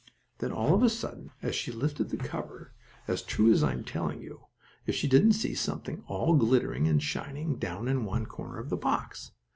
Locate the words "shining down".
7.03-7.87